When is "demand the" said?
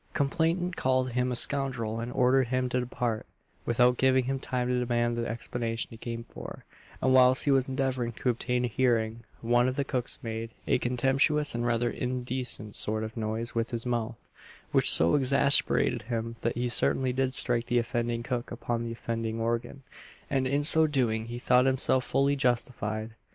4.79-5.27